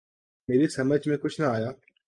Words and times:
میری 0.47 0.67
سمجھ 0.67 1.07
میں 1.07 1.17
کچھ 1.17 1.41
نہ 1.41 1.45
آیا 1.45 1.69